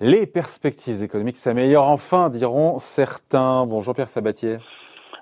[0.00, 3.66] Les perspectives économiques s'améliorent enfin, diront certains.
[3.66, 4.58] Bonjour Pierre Sabatier.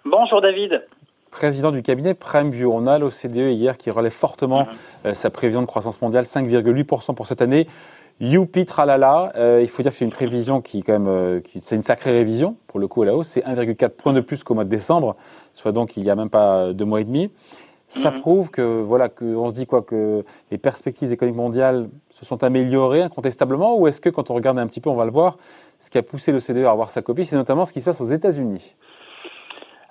[0.05, 0.85] Bonjour David.
[1.31, 4.69] Président du cabinet PrimeView, on a l'OCDE hier qui relève fortement mhm.
[5.07, 7.67] euh, sa prévision de croissance mondiale, 5,8% pour cette année.
[8.21, 11.77] Youpi tralala, euh, il faut dire que c'est une prévision qui quand même, euh, c'est
[11.77, 14.55] une sacrée révision pour le coup à la hausse, c'est 1,4 point de plus qu'au
[14.55, 15.17] mois de décembre,
[15.55, 17.31] soit donc il y a même pas deux mois et demi.
[17.89, 18.21] Ça mhm.
[18.21, 22.43] prouve que voilà que on se dit quoi que les perspectives économiques mondiales se sont
[22.43, 25.37] améliorées incontestablement ou est-ce que quand on regarde un petit peu, on va le voir,
[25.79, 28.01] ce qui a poussé l'OCDE à avoir sa copie, c'est notamment ce qui se passe
[28.01, 28.75] aux États-Unis?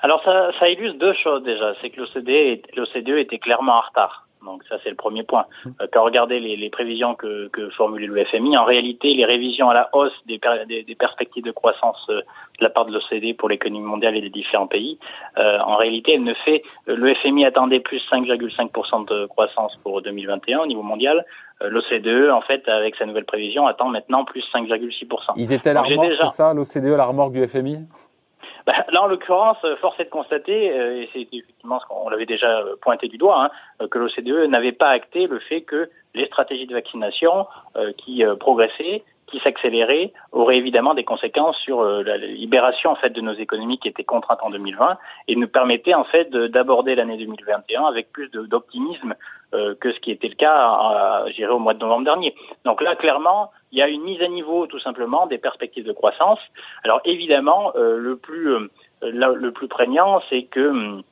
[0.02, 4.25] Alors ça, ça illustre deux choses déjà, c'est que l'OCDE était clairement en retard.
[4.46, 5.46] Donc ça, c'est le premier point.
[5.66, 5.74] Hum.
[5.82, 9.70] Euh, quand regardez les, les prévisions que, que formulait le FMI, en réalité, les révisions
[9.70, 12.22] à la hausse des, des, perspectives de croissance euh,
[12.60, 14.98] de la part de l'OCDE pour l'économie mondiale et des différents pays,
[15.38, 16.64] euh, en réalité, elle ne fait.
[16.86, 21.26] Le FMI attendait plus 5,5% de croissance pour 2021 au niveau mondial.
[21.62, 25.34] L'OCDE, en fait, avec sa nouvelle prévision, attend maintenant plus 5,6%.
[25.38, 26.28] Ils étaient à la remorque, déjà...
[26.28, 27.80] ça, l'OCDE à la remorque du FMI
[28.66, 32.26] bah, là, en l'occurrence, force est de constater, euh, et c'est effectivement ce qu'on l'avait
[32.26, 33.46] déjà euh, pointé du doigt,
[33.80, 38.24] hein, que l'OCDE n'avait pas acté le fait que les stratégies de vaccination euh, qui
[38.40, 43.80] progressaient qui s'accélérait aurait évidemment des conséquences sur la libération en fait de nos économies
[43.80, 48.30] qui étaient contraintes en 2020 et nous permettait en fait d'aborder l'année 2021 avec plus
[48.30, 49.16] d'optimisme
[49.52, 52.36] que ce qui était le cas, j'irai au mois de novembre dernier.
[52.66, 55.92] Donc là, clairement, il y a une mise à niveau tout simplement des perspectives de
[55.92, 56.40] croissance.
[56.86, 58.70] Alors évidemment, euh, le plus euh,
[59.02, 61.04] le plus prégnant, c'est que hum,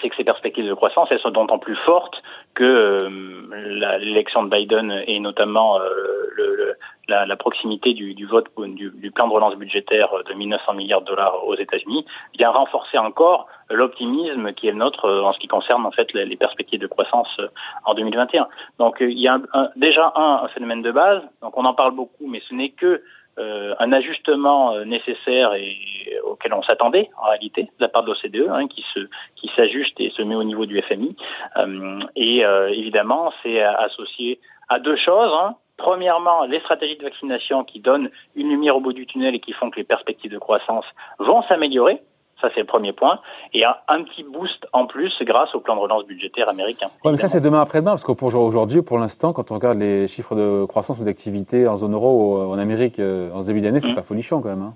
[0.00, 2.22] c'est que ces perspectives de croissance, elles sont d'autant plus fortes
[2.58, 5.88] que euh, l'élection de Biden et notamment euh,
[6.34, 6.74] le,
[7.06, 11.02] la, la, proximité du, du vote du, du, plan de relance budgétaire de 1900 milliards
[11.02, 12.04] de dollars aux États-Unis
[12.36, 16.12] vient renforcer encore l'optimisme qui est le nôtre euh, en ce qui concerne en fait
[16.14, 17.40] les, perspectives de croissance
[17.84, 18.48] en 2021.
[18.80, 19.40] Donc il y a
[19.76, 21.22] déjà un phénomène de base.
[21.42, 23.02] Donc on en parle beaucoup, mais ce n'est que
[23.38, 25.76] euh, un ajustement euh, nécessaire et
[26.24, 29.00] auquel on s'attendait en réalité de la part de l'OCDE, hein, qui se
[29.36, 31.14] qui s'ajuste et se met au niveau du FMI.
[31.56, 35.32] Euh, et évidemment, c'est associé à deux choses.
[35.40, 35.54] Hein.
[35.76, 39.52] Premièrement, les stratégies de vaccination qui donnent une lumière au bout du tunnel et qui
[39.52, 40.84] font que les perspectives de croissance
[41.18, 42.02] vont s'améliorer.
[42.40, 43.18] Ça, c'est le premier point.
[43.52, 46.86] Et un, un, petit boost en plus grâce au plan de relance budgétaire américain.
[47.04, 50.36] Ouais, mais ça, c'est demain après-demain, parce qu'aujourd'hui, pour l'instant, quand on regarde les chiffres
[50.36, 53.80] de croissance ou d'activité en zone euro ou en Amérique euh, en ce début d'année,
[53.80, 53.96] c'est mmh.
[53.96, 54.62] pas folichon quand même.
[54.62, 54.74] Hein.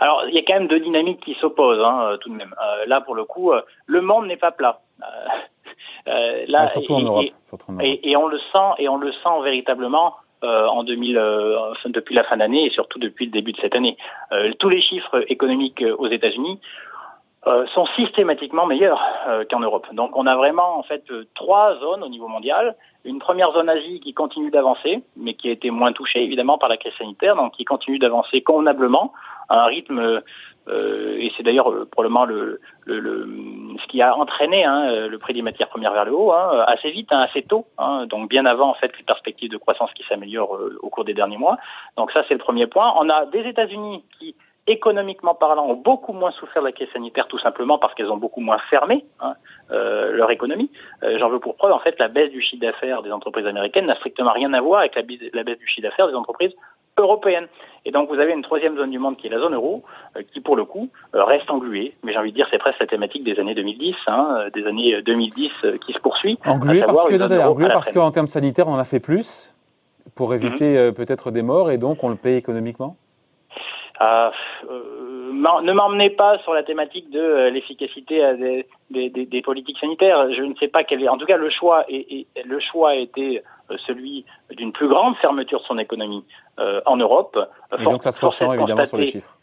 [0.00, 2.54] Alors, il y a quand même deux dynamiques qui s'opposent, hein, euh, tout de même.
[2.62, 4.80] Euh, là, pour le coup, euh, le monde n'est pas plat.
[6.06, 7.84] Euh, là, surtout, et, en Europe, et, surtout en Europe.
[7.84, 10.14] Et, et, on le sent, et on le sent véritablement
[10.44, 11.56] euh, en 2000, euh,
[11.86, 13.96] depuis la fin d'année et surtout depuis le début de cette année.
[14.30, 16.60] Euh, tous les chiffres économiques aux États-Unis
[17.72, 19.00] sont systématiquement meilleurs
[19.50, 19.86] qu'en Europe.
[19.94, 21.04] Donc on a vraiment en fait
[21.34, 22.76] trois zones au niveau mondial.
[23.06, 26.68] Une première zone Asie qui continue d'avancer, mais qui a été moins touchée évidemment par
[26.68, 29.14] la crise sanitaire, donc qui continue d'avancer convenablement
[29.48, 30.22] à un rythme
[30.68, 33.26] euh, et c'est d'ailleurs euh, probablement le, le, le,
[33.80, 36.64] ce qui a entraîné hein, euh, le prix des matières premières vers le haut, hein,
[36.66, 39.90] assez vite, hein, assez tôt, hein, donc bien avant en fait les perspectives de croissance
[39.94, 41.56] qui s'améliorent au cours des derniers mois.
[41.96, 42.92] Donc ça c'est le premier point.
[42.96, 44.34] On a des États-Unis qui
[44.68, 48.18] économiquement parlant, ont beaucoup moins souffert de la crise sanitaire, tout simplement parce qu'elles ont
[48.18, 49.34] beaucoup moins fermé hein,
[49.70, 50.70] euh, leur économie.
[51.02, 53.86] Euh, J'en veux pour preuve, en fait, la baisse du chiffre d'affaires des entreprises américaines
[53.86, 56.52] n'a strictement rien à voir avec la, la baisse du chiffre d'affaires des entreprises
[56.98, 57.48] européennes.
[57.84, 59.82] Et donc, vous avez une troisième zone du monde qui est la zone euro,
[60.16, 61.94] euh, qui, pour le coup, euh, reste engluée.
[62.02, 64.66] Mais j'ai envie de dire, c'est presque la thématique des années 2010, hein, euh, des
[64.66, 65.50] années 2010
[65.86, 66.38] qui se poursuit.
[66.44, 69.54] Engluée parce que, parce qu'en termes sanitaires, on en a fait plus
[70.14, 70.94] pour éviter mhm.
[70.94, 72.96] peut-être des morts et donc on le paye économiquement?
[74.00, 74.30] Euh,
[75.32, 80.32] ne m'emmenez pas sur la thématique de euh, l'efficacité euh, des, des, des, politiques sanitaires.
[80.32, 81.08] Je ne sais pas quel est.
[81.08, 85.16] En tout cas, le choix est, le choix a été euh, celui d'une plus grande
[85.16, 86.24] fermeture de son économie
[86.86, 87.38] en Europe.
[87.78, 89.37] Et donc ça se ressent évidemment sur les chiffres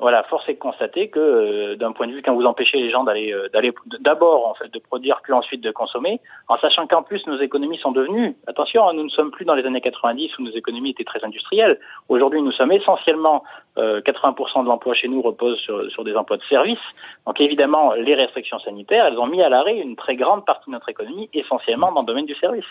[0.00, 2.90] voilà, force est de constater que euh, d'un point de vue quand vous empêchez les
[2.90, 6.86] gens d'aller euh, d'aller d'abord en fait de produire puis ensuite de consommer, en sachant
[6.86, 9.80] qu'en plus nos économies sont devenues attention, hein, nous ne sommes plus dans les années
[9.80, 11.80] 90 où nos économies étaient très industrielles.
[12.08, 13.42] Aujourd'hui, nous sommes essentiellement
[13.76, 16.78] 80% euh, de l'emploi chez nous repose sur, sur des emplois de services.
[17.26, 20.72] Donc évidemment, les restrictions sanitaires, elles ont mis à l'arrêt une très grande partie de
[20.72, 22.64] notre économie, essentiellement dans le domaine du service.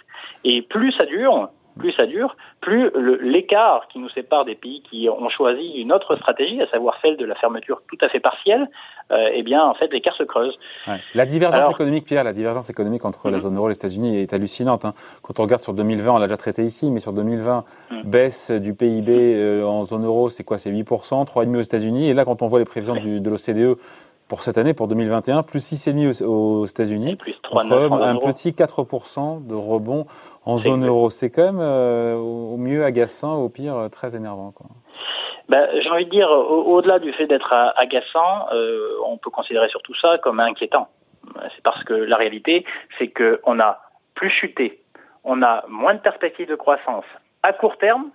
[0.44, 2.92] Et plus ça dure, plus ça dure, plus
[3.22, 7.18] l'écart qui nous sépare des pays qui ont choisi une autre stratégie, à savoir celle
[7.18, 8.70] de la fermeture tout à fait partielle,
[9.12, 10.58] euh, eh bien, en fait, l'écart se creuse.
[10.88, 11.00] Ouais.
[11.14, 13.44] La divergence économique, Pierre, la divergence économique entre la mhm.
[13.44, 14.84] zone euro et les États-Unis est hallucinante.
[14.84, 14.94] Hein.
[15.22, 18.02] Quand on regarde sur 2020, on l'a déjà traité ici, mais sur 2020, mhm.
[18.04, 20.58] baisse du PIB euh, en zone euro, c'est quoi?
[20.58, 20.84] C'est 8%,
[21.26, 22.10] 3,5% aux États-Unis.
[22.10, 23.78] Et là, quand on voit les prévisions du, de l'OCDE,
[24.28, 29.56] pour cette année, pour 2021, plus 6,5 aux, aux États-Unis, plus un petit 4% de
[29.56, 30.06] rebond
[30.46, 31.10] en zone euro.
[31.10, 34.52] C'est quand même au mieux agaçant, au pire très énervant.
[34.52, 34.68] Quoi.
[35.50, 38.48] Ben, J'ai envie de dire, au-delà du fait d'être agaçant,
[39.06, 40.88] on peut considérer surtout ça comme inquiétant.
[41.56, 42.66] C'est parce que la réalité,
[42.98, 43.80] c'est qu'on a
[44.16, 44.82] plus chuté,
[45.24, 47.06] on a moins de perspectives de croissance
[47.44, 48.10] à court terme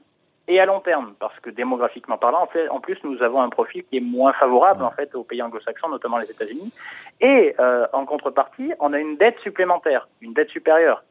[0.49, 3.49] et à long terme, parce que démographiquement parlant, en, fait, en plus, nous avons un
[3.49, 6.73] profil qui est moins favorable en fait aux pays anglo-saxons, notamment les États-Unis.
[7.21, 11.05] Et euh, en contrepartie, on a une dette supplémentaire, une dette supérieure.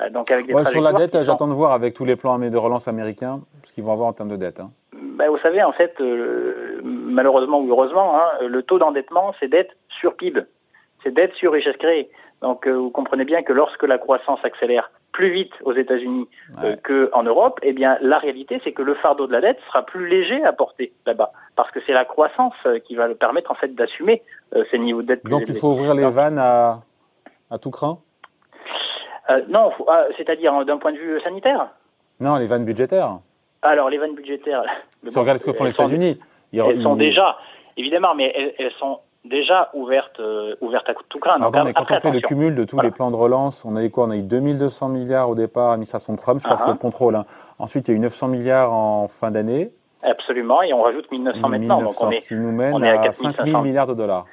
[0.00, 2.38] Euh, donc avec des ouais, sur la dette, j'attends de voir avec tous les plans
[2.38, 4.60] de relance américains ce qu'ils vont avoir en termes de dette.
[4.60, 4.70] Hein.
[4.92, 9.70] Ben, vous savez, en fait, euh, malheureusement ou heureusement, hein, le taux d'endettement, c'est dette
[9.88, 10.42] sur PIB,
[11.02, 12.08] c'est dette sur richesse créée.
[12.42, 16.28] Donc vous comprenez bien que lorsque la croissance accélère plus vite aux États-Unis
[16.62, 19.82] euh, qu'en Europe, eh bien la réalité c'est que le fardeau de la dette sera
[19.82, 23.50] plus léger à porter là-bas, parce que c'est la croissance euh, qui va le permettre
[23.50, 24.22] en fait d'assumer
[24.54, 25.24] euh, ces niveaux de dette.
[25.24, 26.80] Donc il faut ouvrir les vannes à,
[27.50, 27.98] à tout craint?
[29.48, 31.68] non, ah, c'est-à-dire d'un point de vue sanitaire?
[32.20, 33.18] Non, les vannes budgétaires.
[33.62, 34.64] Alors les vannes budgétaires.
[35.06, 36.18] Si on regarde ce que font les États-Unis,
[36.52, 37.38] elles sont déjà
[37.76, 38.98] évidemment, mais elles, elles sont
[39.28, 41.38] déjà ouverte, euh, ouverte à tout craint.
[41.38, 43.84] Pardon, mais quand on fait le cumul de tous les plans de relance, on a
[43.84, 44.04] eu quoi?
[44.06, 46.72] On a eu 2200 milliards au départ, administration Trump, je uh -huh.
[46.72, 47.16] le contrôle.
[47.16, 47.24] Hein.
[47.58, 49.70] Ensuite, il y a eu 900 milliards en fin d'année.
[50.02, 51.82] Absolument, et on rajoute 1900 maintenant.
[51.82, 54.26] donc on est, qui nous mène on est à, à 5000 milliards de dollars.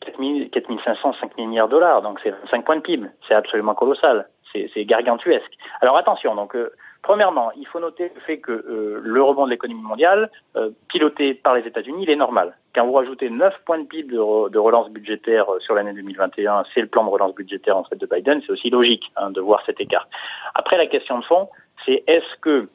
[0.00, 3.08] 4500, 5000 milliards de dollars, donc c'est 5 points de PIB.
[3.26, 4.28] C'est absolument colossal.
[4.52, 5.52] C'est gargantuesque.
[5.82, 6.72] Alors attention, donc euh,
[7.06, 11.34] Premièrement, il faut noter le fait que euh, le rebond de l'économie mondiale, euh, piloté
[11.34, 12.56] par les États-Unis, il est normal.
[12.74, 16.80] Quand vous rajoutez 9 points de PIB de, relance budgétaire euh, sur l'année 2021, c'est
[16.80, 19.62] le plan de relance budgétaire en fait de Biden, c'est aussi logique hein, de voir
[19.66, 20.08] cet écart.
[20.56, 21.48] Après, la question de fond,
[21.84, 22.68] c'est est-ce que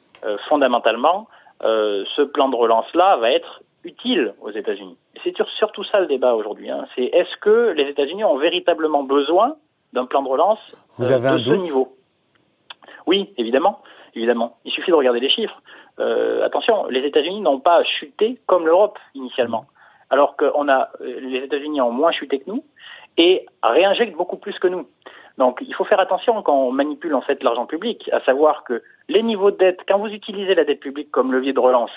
[0.48, 1.28] fondamentalement
[1.60, 4.96] ce plan de relance-là va être utile aux États-Unis?
[5.22, 6.70] C'est surtout ça le débat aujourd'hui.
[6.70, 6.86] Hein.
[6.94, 9.56] C'est est-ce que les États-Unis ont véritablement besoin
[9.92, 10.60] d'un plan de relance
[10.98, 11.94] de ce niveau?
[13.06, 13.82] Oui, évidemment
[14.14, 14.56] évidemment.
[14.64, 15.60] Il suffit de regarder les chiffres.
[15.98, 19.66] Euh, attention, les États-Unis n'ont pas chuté comme l'Europe initialement,
[20.10, 22.64] alors que euh, les États-Unis ont moins chuté que nous
[23.18, 24.86] et réinjectent beaucoup plus que nous.
[25.38, 28.82] Donc, il faut faire attention quand on manipule en fait l'argent public, à savoir que
[29.08, 31.90] les niveaux de dette, quand vous utilisez la dette publique comme levier de relance,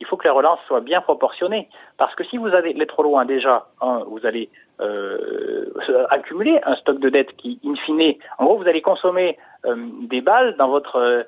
[0.00, 1.68] il faut que la relance soit bien proportionnée.
[1.98, 4.48] Parce que si vous allez trop loin déjà, hein, vous allez
[4.80, 5.66] euh,
[6.08, 9.38] accumuler un stock de dette qui, in fine, en gros, vous allez consommer
[10.08, 11.26] des balles dans votre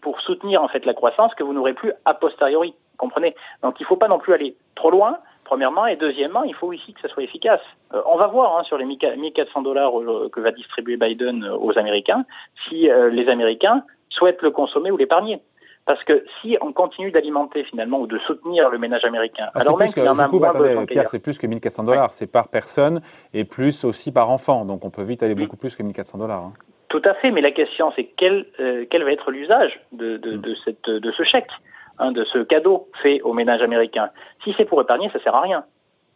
[0.00, 2.74] pour soutenir en fait la croissance que vous n'aurez plus a posteriori.
[2.96, 3.34] Comprenez?
[3.62, 5.18] Donc il ne faut pas non plus aller trop loin.
[5.44, 7.60] Premièrement et deuxièmement, il faut ici que ça soit efficace.
[7.92, 9.92] Euh, on va voir hein, sur les 1400 dollars
[10.32, 12.24] que va distribuer Biden euh, aux Américains
[12.66, 15.42] si euh, les Américains souhaitent le consommer ou l'épargner.
[15.86, 19.78] Parce que si on continue d'alimenter finalement ou de soutenir le ménage américain, ah, alors
[19.78, 22.26] même qu'il y en a coup, moins attendez, Pierre, c'est plus que 1400 dollars, c'est
[22.26, 23.02] par personne
[23.34, 26.40] et plus aussi par enfant, donc on peut vite aller beaucoup plus que 1400 dollars.
[26.40, 26.52] Hein.
[26.94, 30.36] Tout à fait, mais la question c'est quel, euh, quel va être l'usage de, de,
[30.36, 31.50] de, cette, de ce chèque,
[31.98, 34.10] hein, de ce cadeau fait aux ménages américains.
[34.44, 35.64] Si c'est pour épargner, ça sert à rien,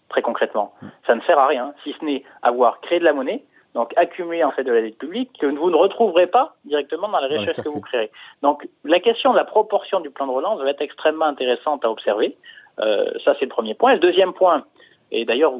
[0.08, 0.72] très concrètement.
[1.04, 3.42] Ça ne sert à rien, si ce n'est avoir créé de la monnaie,
[3.74, 7.18] donc accumuler en fait de la dette publique que vous ne retrouverez pas directement dans
[7.18, 8.12] la richesse que vous créez.
[8.42, 11.90] Donc la question de la proportion du plan de relance va être extrêmement intéressante à
[11.90, 12.36] observer.
[12.78, 13.94] Euh, ça c'est le premier point.
[13.94, 14.64] Le deuxième point,
[15.10, 15.54] et d'ailleurs,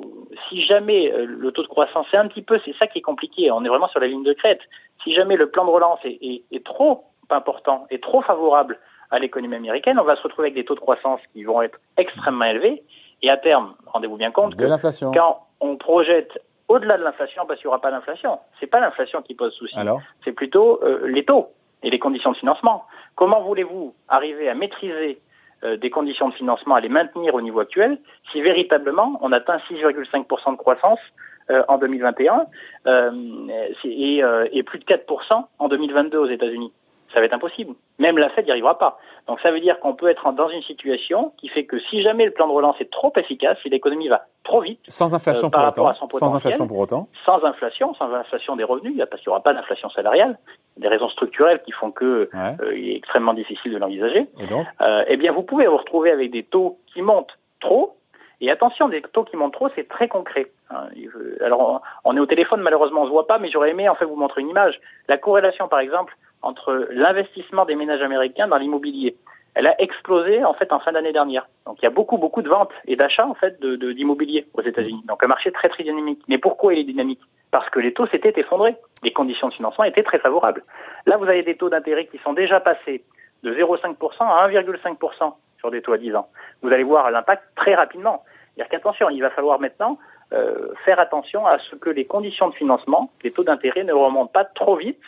[0.48, 3.02] si jamais euh, le taux de croissance, c'est un petit peu, c'est ça qui est
[3.02, 4.60] compliqué, on est vraiment sur la ligne de crête.
[5.02, 8.78] Si jamais le plan de relance est, est, est trop important, est trop favorable
[9.10, 11.78] à l'économie américaine, on va se retrouver avec des taux de croissance qui vont être
[11.96, 12.82] extrêmement élevés.
[13.22, 14.64] Et à terme, rendez-vous bien compte que
[15.12, 19.22] quand on projette au-delà de l'inflation, parce qu'il n'y aura pas d'inflation, c'est pas l'inflation
[19.22, 19.74] qui pose souci,
[20.24, 21.48] c'est plutôt euh, les taux
[21.82, 22.84] et les conditions de financement.
[23.16, 25.18] Comment voulez-vous arriver à maîtriser
[25.62, 27.98] des conditions de financement à les maintenir au niveau actuel
[28.32, 31.00] si véritablement on atteint 6,5% de croissance
[31.50, 32.46] euh, en 2021
[32.86, 33.10] euh,
[33.84, 34.22] et,
[34.52, 36.72] et, plus de 4% en 2022 aux États-Unis
[37.12, 37.74] ça va être impossible.
[37.98, 38.98] Même la Fed n'y arrivera pas.
[39.26, 42.24] Donc ça veut dire qu'on peut être dans une situation qui fait que si jamais
[42.24, 45.50] le plan de relance est trop efficace, si l'économie va trop vite, sans inflation euh,
[45.50, 49.32] pour autant, sans inflation pour autant, sans inflation, sans inflation des revenus, parce qu'il n'y
[49.32, 50.38] aura pas d'inflation salariale,
[50.76, 54.26] des raisons structurelles qui font que euh, il est extrêmement difficile de l'envisager.
[54.80, 57.94] Euh, eh bien, vous pouvez vous retrouver avec des taux qui montent trop.
[58.40, 60.46] Et attention, des taux qui montent trop, c'est très concret.
[60.70, 60.86] Hein.
[61.44, 64.04] Alors, on est au téléphone, malheureusement, on se voit pas, mais j'aurais aimé en fait
[64.04, 64.78] vous montrer une image.
[65.08, 69.16] La corrélation, par exemple, entre l'investissement des ménages américains dans l'immobilier.
[69.54, 71.48] Elle a explosé en fait en fin d'année dernière.
[71.66, 75.02] Donc il y a beaucoup beaucoup de ventes et d'achats en fait d'immobilier aux États-Unis.
[75.06, 76.22] Donc un marché très très dynamique.
[76.28, 77.20] Mais pourquoi il est dynamique?
[77.50, 80.62] Parce que les taux s'étaient effondrés, les conditions de financement étaient très favorables.
[81.06, 83.02] Là vous avez des taux d'intérêt qui sont déjà passés
[83.42, 86.28] de 0,5% à 1,5% sur des taux à 10 ans.
[86.62, 88.22] Vous allez voir l'impact très rapidement.
[88.54, 89.98] C'est-à-dire qu'attention, il va falloir maintenant
[90.84, 94.44] faire attention à ce que les conditions de financement, les taux d'intérêt ne remontent pas
[94.44, 95.00] trop vite.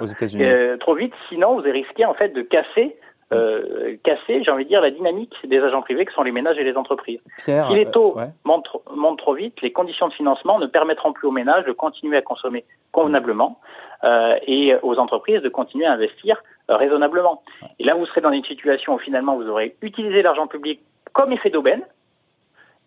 [0.00, 0.44] Aux États-Unis.
[0.80, 2.96] trop vite, sinon vous risquez en fait de casser
[3.32, 6.58] euh, casser, j'ai envie de dire, la dynamique des agents privés que sont les ménages
[6.58, 7.20] et les entreprises.
[7.38, 11.32] si les taux montent, montent, trop vite, les conditions de financement ne permettront plus aux
[11.32, 13.58] ménages de continuer à consommer convenablement
[14.04, 17.42] euh, et aux entreprises de continuer à investir euh, raisonnablement.
[17.78, 20.80] Et là, vous serez dans une situation où finalement vous aurez utilisé l'argent public
[21.14, 21.82] comme effet d'aubaine,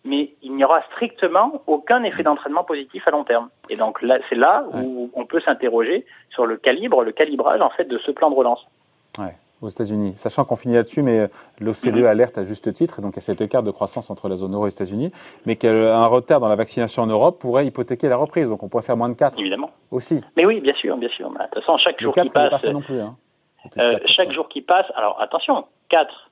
[0.06, 3.50] mais il n'y aura strictement aucun effet d'entraînement positif à long terme.
[3.70, 7.70] Et donc là, c'est là où on peut s'interroger sur le calibre, le calibrage en
[7.72, 8.66] fait de ce plan de relance.
[9.18, 10.14] Ouais aux États-Unis.
[10.16, 11.28] Sachant qu'on finit là-dessus, mais
[11.60, 12.06] l'OCDE mhm.
[12.06, 14.36] alerte à juste titre, et donc il y a cet écart de croissance entre la
[14.36, 15.12] zone euro et les États-Unis,
[15.46, 18.48] mais qu'un retard dans la vaccination en Europe pourrait hypothéquer la reprise.
[18.48, 19.40] Donc on pourrait faire moins de 4.
[19.40, 19.72] Évidemment.
[19.92, 20.22] Aussi.
[20.36, 21.30] Mais oui, bien sûr, bien sûr.
[21.30, 22.62] De toute façon, chaque jour qui passe.
[22.62, 23.16] Pas non plus, hein.
[23.78, 26.32] euh, chaque jour qui passe, alors attention, 4,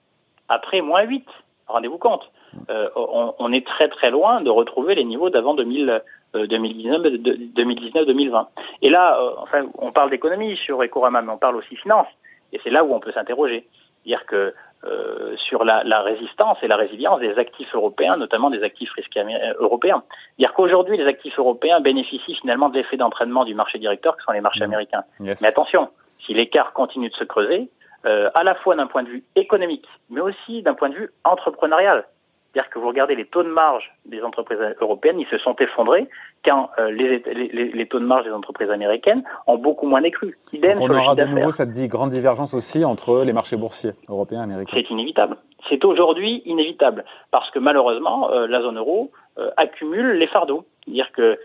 [0.50, 1.25] après moins 8,
[1.74, 2.30] rendez-vous compte.
[2.70, 6.01] Euh, on, est très très loin de retrouver les niveaux d'avant 2019-2020.
[6.36, 8.44] Euh,
[8.82, 12.08] et là, enfin, on parle d'économie sur Ecorama, mais on parle aussi finance.
[12.53, 13.68] Et c'est là où on peut s'interroger.
[14.06, 14.53] Dire que
[14.86, 19.22] euh, sur la, la, résistance et la résilience des actifs européens, notamment des actifs risqués
[19.22, 20.03] euh, européens.
[20.38, 24.34] Dire qu'aujourd'hui, les actifs européens bénéficient finalement de l'effet d'entraînement du marché directeur, qui sont
[24.34, 24.63] les marchés mmh.
[24.63, 25.03] américains.
[25.22, 25.88] Mais attention,
[26.25, 27.70] si l'écart continue de se creuser,
[28.05, 31.10] euh, à la fois d'un point de vue économique, mais aussi d'un point de vue
[31.24, 32.05] entrepreneurial,
[32.53, 36.07] c'est-à-dire que vous regardez les taux de marge des entreprises européennes, ils se sont effondrés
[36.45, 40.38] quand euh, les, les, les, taux de marge des entreprises américaines ont beaucoup moins décru.
[40.51, 44.41] Idem on aura de nouveau cette dit grande divergence aussi entre les marchés boursiers européens
[44.41, 44.72] et américains.
[44.75, 45.38] C'est inévitable.
[45.67, 50.65] C'est aujourd'hui inévitable parce que malheureusement euh, la zone euro euh, accumule les fardeaux.
[50.86, 51.39] C'est-à-dire que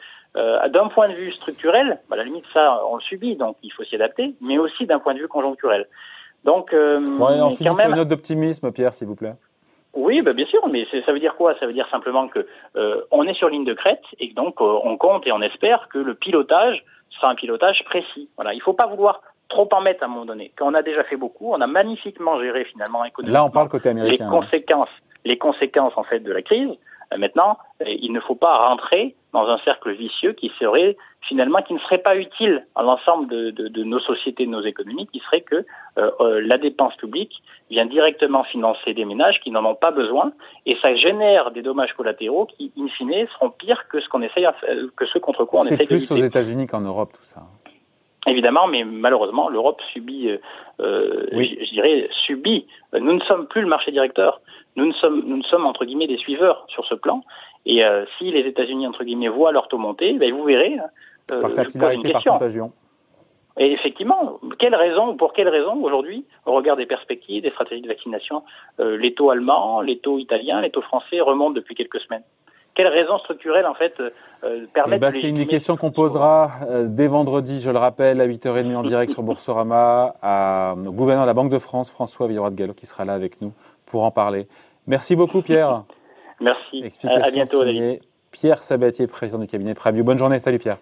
[0.69, 3.73] d'un point de vue structurel, bah, à la limite ça on le subit donc il
[3.73, 5.89] faut s'y adapter, mais aussi d'un point de vue conjoncturel.
[6.45, 7.91] Donc, ouais, on finit même...
[7.91, 9.35] une note d'optimisme, Pierre, s'il vous plaît.
[9.95, 11.55] Oui, bah bien sûr, mais ça veut dire quoi?
[11.59, 14.79] Ça veut dire simplement que euh, on est sur ligne de crête et donc euh,
[14.85, 18.29] on compte et on espère que le pilotage sera un pilotage précis.
[18.37, 20.53] Voilà, il faut pas vouloir trop en mettre à un moment donné.
[20.57, 23.69] Quand on a déjà fait beaucoup, on a magnifiquement géré finalement économiquement Là, on parle
[23.69, 24.27] côté américain.
[24.27, 24.91] Les conséquences,
[25.25, 26.71] les conséquences en fait de la crise.
[27.13, 31.75] Euh, maintenant, il ne faut pas rentrer dans un cercle vicieux qui serait finalement qui
[31.75, 35.21] ne serait pas utile à l'ensemble de, de, de, nos sociétés, de nos économies, qui
[35.21, 35.57] serait que
[35.99, 40.33] euh, euh, la dépense publique vient directement financer des ménages qui n'en ont pas besoin,
[40.65, 44.47] et ça génère des dommages collatéraux qui, in fine, seront pires que ce qu'on essaye
[44.97, 46.01] que ceux contre quoi on essaye de lutter.
[46.01, 47.43] C'est plus aux États-Unis qu'en Europe tout ça.
[48.27, 50.39] Évidemment, mais malheureusement, l'Europe subit, euh,
[50.81, 51.59] euh oui.
[51.61, 52.67] je, dirais, subit.
[52.93, 54.41] Nous ne sommes plus le marché directeur.
[54.77, 57.23] Nous ne sommes, nous ne sommes entre guillemets des suiveurs sur ce plan.
[57.65, 60.79] Et euh, si les États-Unis entre guillemets voient leur taux monter, ben, vous verrez.
[61.33, 62.73] Euh, par capillarité, par contagion.
[63.59, 67.89] Et effectivement, quelle raison, pour quelle raison aujourd'hui, au regard des perspectives, des stratégies de
[67.89, 68.45] vaccination,
[68.79, 72.23] euh, les taux allemands, les taux italiens, les taux français remontent depuis quelques semaines?
[72.79, 76.53] Quelles raisons structurelles en fait euh, permettent eh ben, C'est une des questions qu'on posera
[76.71, 81.25] euh, dès vendredi, je le rappelle, à 8h30 en direct sur Boursorama, à, au gouverneur
[81.25, 83.53] de la Banque de France, François Villeroy de Gallo, qui sera là avec nous
[83.85, 84.47] pour en parler.
[84.87, 85.83] Merci beaucoup Pierre.
[86.41, 86.85] Merci.
[87.03, 87.65] à bientôt.
[88.31, 90.05] Pierre Sabatier, président du cabinet Preview.
[90.05, 90.39] Bonne journée.
[90.39, 90.77] Salut Pierre.